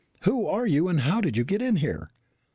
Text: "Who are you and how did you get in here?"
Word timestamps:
"Who 0.21 0.47
are 0.47 0.65
you 0.65 0.87
and 0.87 1.01
how 1.01 1.21
did 1.21 1.37
you 1.37 1.43
get 1.43 1.61
in 1.61 1.75
here?" 1.75 2.09